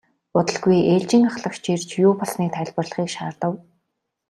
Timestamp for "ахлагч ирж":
1.29-1.89